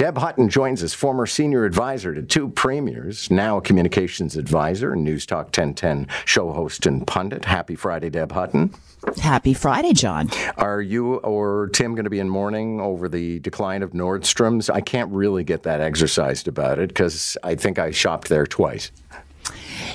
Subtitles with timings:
[0.00, 5.04] Deb Hutton joins us, former senior advisor to two premiers, now a communications advisor and
[5.04, 7.44] News Talk 1010 show host and pundit.
[7.44, 8.72] Happy Friday, Deb Hutton.
[9.20, 10.30] Happy Friday, John.
[10.56, 14.70] Are you or Tim going to be in mourning over the decline of Nordstrom's?
[14.70, 18.92] I can't really get that exercised about it because I think I shopped there twice.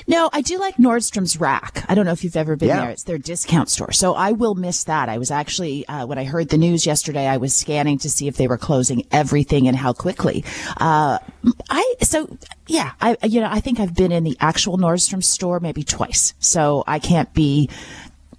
[0.08, 1.84] No, I do like Nordstrom's Rack.
[1.88, 2.80] I don't know if you've ever been Yeah.
[2.82, 2.90] there.
[2.90, 3.92] It's their discount store.
[3.92, 5.08] So I will miss that.
[5.08, 8.28] I was actually, uh, when I heard the news yesterday, I was scanning to see
[8.28, 10.44] if they were closing everything and how quickly.
[10.76, 11.18] Uh,
[11.68, 12.36] I, so
[12.68, 16.34] yeah, I, you know, I think I've been in the actual Nordstrom store maybe twice.
[16.38, 17.68] So I can't be,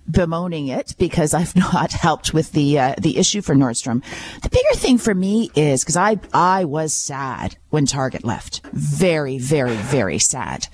[0.10, 4.04] bemoaning it because I've not helped with the uh, the issue for Nordstrom.
[4.42, 8.62] The bigger thing for me is because I I was sad when Target left.
[8.74, 10.68] Very very very sad.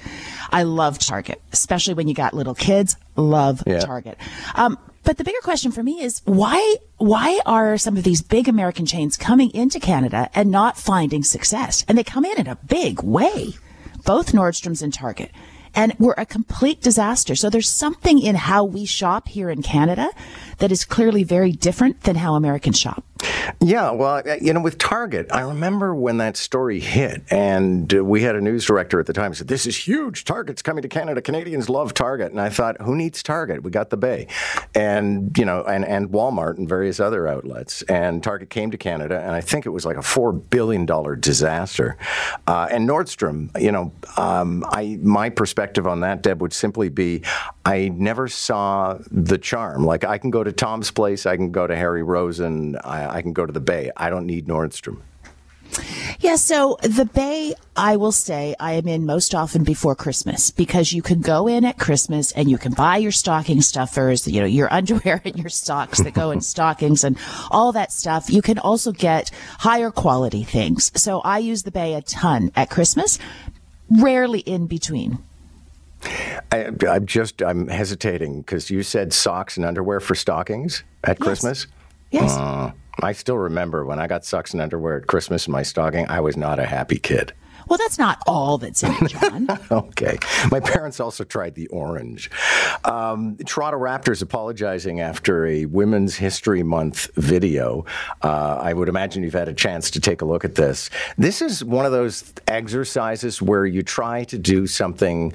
[0.52, 2.96] I love Target, especially when you got little kids.
[3.16, 3.80] Love Yeah.
[3.80, 4.18] Target.
[4.56, 8.48] Um, but the bigger question for me is why why are some of these big
[8.48, 11.84] American chains coming into Canada and not finding success?
[11.88, 13.54] And they come in in a big way,
[14.06, 15.31] both Nordstrom's and Target.
[15.76, 17.36] And we're a complete disaster.
[17.36, 20.10] So there's something in how we shop here in Canada
[20.60, 23.04] that is clearly very different than how Americans shop.
[23.61, 28.03] Yeah, well, uh, you know, with Target, I remember when that story hit, and uh,
[28.03, 30.23] we had a news director at the time said, "This is huge.
[30.23, 31.22] Target's coming to Canada.
[31.22, 33.64] Canadians love Target." And I thought, "Who needs Target?
[33.64, 34.27] We got the Bay,
[34.75, 39.19] and you know, and and Walmart and various other outlets." And Target came to Canada,
[39.19, 41.97] and I think it was like a four billion dollar disaster.
[42.47, 47.21] Uh, and Nordstrom, you know, um, I my perspective on that, Deb, would simply be,
[47.66, 49.86] I never saw the charm.
[49.86, 53.21] Like I can go to Tom's Place, I can go to Harry Rosen, I, I
[53.21, 53.92] can go to the Bay.
[53.98, 55.02] I don't need Nordstrom.
[56.20, 60.94] Yeah, so the Bay, I will say, I am in most often before Christmas because
[60.94, 64.45] you can go in at Christmas and you can buy your stocking stuffers, you know,
[64.45, 67.17] your underwear and your socks that go in stockings and
[67.52, 68.30] all that stuff.
[68.30, 70.92] You can also get higher quality things.
[70.95, 73.20] So I use the Bay a ton at Christmas,
[73.89, 75.20] rarely in between.
[76.52, 81.67] I, I'm just I'm hesitating because you said socks and underwear for stockings at Christmas.
[82.11, 82.38] Yes.
[82.38, 82.71] Uh,
[83.02, 86.08] I still remember when I got socks and underwear at Christmas in my stocking.
[86.08, 87.33] I was not a happy kid.
[87.67, 89.48] Well, that's not all that's in it, John.
[89.71, 90.17] Okay.
[90.52, 92.30] My parents also tried the orange.
[92.83, 97.86] Um, Toronto Raptors apologizing after a Women's History Month video.
[98.21, 100.89] Uh, I would imagine you've had a chance to take a look at this.
[101.17, 105.33] This is one of those exercises where you try to do something.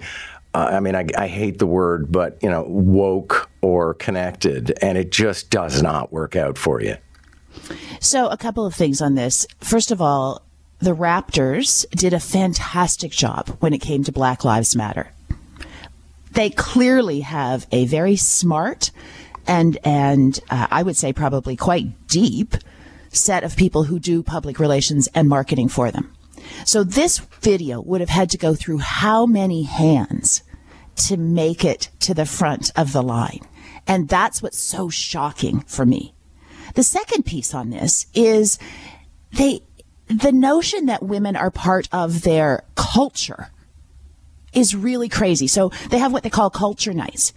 [0.54, 4.98] Uh, I mean, I, I hate the word, but you know, woke or connected, and
[4.98, 6.96] it just does not work out for you.
[8.00, 9.46] So, a couple of things on this.
[9.60, 10.42] First of all,
[10.80, 15.12] the Raptors did a fantastic job when it came to Black Lives Matter.
[16.32, 18.90] They clearly have a very smart
[19.46, 22.54] and and uh, I would say probably quite deep
[23.08, 26.12] set of people who do public relations and marketing for them.
[26.64, 30.42] So this video would have had to go through how many hands
[31.08, 33.40] to make it to the front of the line.
[33.86, 36.14] And that's what's so shocking for me.
[36.74, 38.58] The second piece on this is
[39.32, 39.62] they
[40.08, 43.50] the notion that women are part of their culture
[44.52, 45.46] is really crazy.
[45.46, 47.32] So they have what they call culture nights.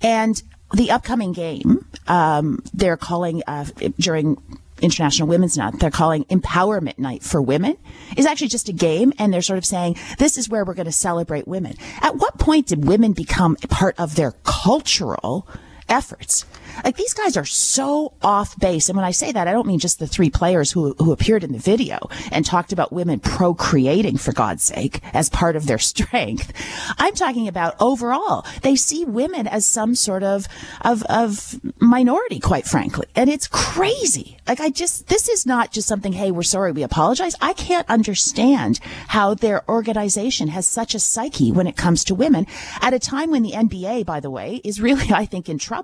[0.00, 0.40] And
[0.72, 3.66] the upcoming game, um, they're calling uh,
[3.98, 4.40] during
[4.80, 7.76] International Women's Night, they're calling Empowerment Night for Women,
[8.16, 9.12] is actually just a game.
[9.18, 11.74] And they're sort of saying, this is where we're going to celebrate women.
[12.00, 15.46] At what point did women become part of their cultural
[15.92, 16.46] efforts?
[16.84, 18.88] Like these guys are so off base.
[18.88, 21.44] And when I say that, I don't mean just the three players who, who appeared
[21.44, 21.98] in the video
[22.30, 26.52] and talked about women procreating for God's sake as part of their strength.
[26.98, 28.46] I'm talking about overall.
[28.62, 30.46] They see women as some sort of,
[30.80, 33.06] of, of minority, quite frankly.
[33.14, 34.38] And it's crazy.
[34.48, 37.34] Like I just, this is not just something, hey, we're sorry, we apologize.
[37.40, 42.46] I can't understand how their organization has such a psyche when it comes to women
[42.80, 45.81] at a time when the NBA, by the way, is really, I think, in trouble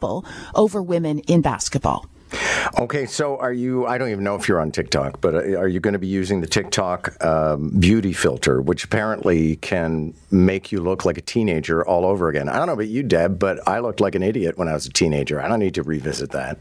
[0.54, 2.06] over women in basketball.
[2.78, 3.86] Okay, so are you?
[3.86, 6.06] I don't even know if you're on TikTok, but uh, are you going to be
[6.06, 11.86] using the TikTok um, beauty filter, which apparently can make you look like a teenager
[11.86, 12.48] all over again?
[12.48, 14.84] I don't know about you, Deb, but I looked like an idiot when I was
[14.84, 15.40] a teenager.
[15.40, 16.58] I don't need to revisit that.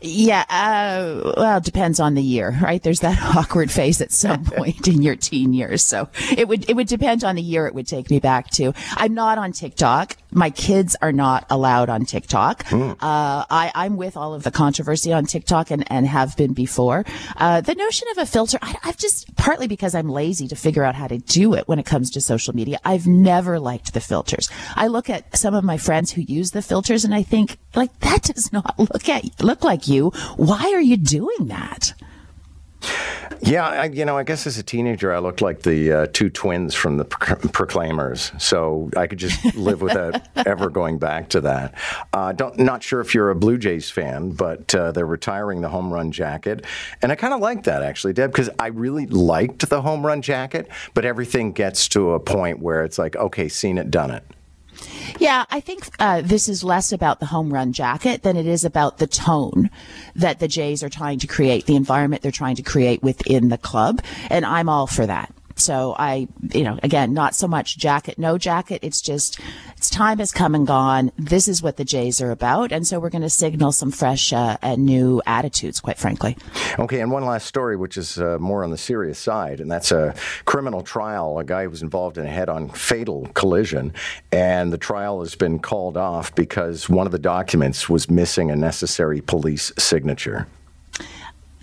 [0.00, 2.82] Yeah, uh, well, it depends on the year, right?
[2.82, 5.82] There's that awkward phase at some point in your teen years.
[5.82, 8.74] So it would it would depend on the year it would take me back to.
[8.96, 10.16] I'm not on TikTok.
[10.34, 12.70] My kids are not allowed on TikTok.
[12.72, 17.04] Uh, I, I'm with all of the controversy on TikTok and, and have been before.
[17.36, 20.82] Uh, the notion of a filter, I, I've just partly because I'm lazy to figure
[20.84, 22.78] out how to do it when it comes to social media.
[22.84, 24.50] I've never liked the filters.
[24.74, 27.96] I look at some of my friends who use the filters and I think like
[28.00, 30.10] that does not look at look like you.
[30.36, 31.94] Why are you doing that?
[33.40, 36.30] Yeah, I, you know, I guess as a teenager, I looked like the uh, two
[36.30, 41.74] twins from the Proclaimers, so I could just live without ever going back to that.
[42.12, 45.68] Uh, don't, not sure if you're a Blue Jays fan, but uh, they're retiring the
[45.68, 46.64] home run jacket,
[47.02, 50.22] and I kind of like that actually, Deb, because I really liked the home run
[50.22, 54.24] jacket, but everything gets to a point where it's like, okay, seen it, done it.
[55.18, 58.64] Yeah, I think uh, this is less about the home run jacket than it is
[58.64, 59.70] about the tone
[60.16, 63.58] that the Jays are trying to create, the environment they're trying to create within the
[63.58, 64.02] club.
[64.30, 65.32] And I'm all for that.
[65.56, 68.80] So I, you know, again, not so much jacket, no jacket.
[68.82, 69.38] It's just,
[69.94, 71.12] time has come and gone.
[71.16, 72.72] This is what the Jays are about.
[72.72, 76.36] And so we're going to signal some fresh uh, and new attitudes, quite frankly.
[76.80, 77.00] Okay.
[77.00, 80.14] And one last story, which is uh, more on the serious side, and that's a
[80.46, 81.38] criminal trial.
[81.38, 83.92] A guy was involved in a head on fatal collision,
[84.32, 88.56] and the trial has been called off because one of the documents was missing a
[88.56, 90.48] necessary police signature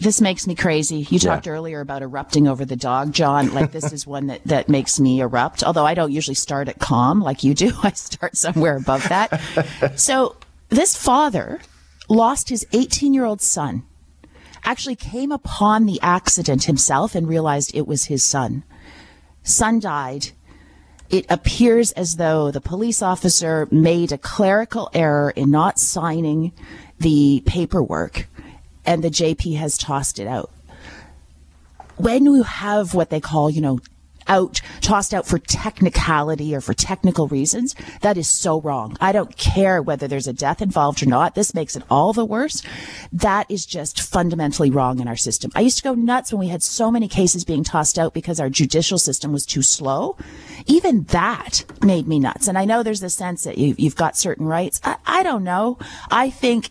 [0.02, 1.06] this makes me crazy.
[1.10, 1.54] You talked yeah.
[1.54, 3.54] earlier about erupting over the dog, John.
[3.54, 5.64] Like this is one that, that makes me erupt.
[5.64, 7.72] Although I don't usually start at calm like you do.
[7.84, 9.94] I start somewhere above that.
[9.96, 10.36] so
[10.70, 11.60] this father
[12.10, 13.84] lost his 18 year old son,
[14.64, 18.64] actually came upon the accident himself and realized it was his son.
[19.44, 20.30] Son died.
[21.12, 26.54] It appears as though the police officer made a clerical error in not signing
[27.00, 28.28] the paperwork
[28.86, 30.52] and the JP has tossed it out.
[31.98, 33.80] When you have what they call, you know,
[34.28, 38.98] out, tossed out for technicality or for technical reasons, that is so wrong.
[39.02, 41.36] I don't care whether there's a death involved or not.
[41.36, 42.64] This makes it all the worse.
[43.12, 45.52] That is just fundamentally wrong in our system.
[45.54, 48.40] I used to go nuts when we had so many cases being tossed out because
[48.40, 50.18] our judicial system was too slow.
[50.66, 52.48] Even that made me nuts.
[52.48, 54.80] And I know there's the sense that you, have got certain rights.
[54.84, 55.78] I, I don't know.
[56.10, 56.70] I think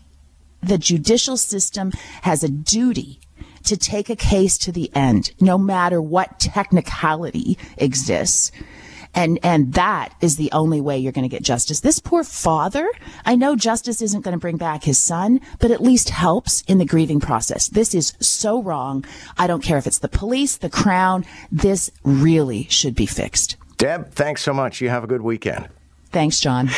[0.61, 1.91] the judicial system
[2.21, 3.19] has a duty
[3.63, 8.51] to take a case to the end, no matter what technicality exists.
[9.13, 11.81] And, and that is the only way you're going to get justice.
[11.81, 12.89] This poor father,
[13.25, 16.77] I know justice isn't going to bring back his son, but at least helps in
[16.77, 17.67] the grieving process.
[17.67, 19.03] This is so wrong.
[19.37, 21.25] I don't care if it's the police, the crown.
[21.51, 23.57] This really should be fixed.
[23.77, 24.79] Deb, thanks so much.
[24.79, 25.67] You have a good weekend.
[26.11, 26.69] Thanks, John.